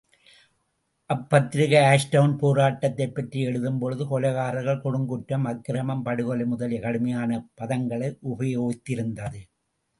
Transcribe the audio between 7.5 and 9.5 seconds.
பதங்களை உபயோகத்திருந்தது.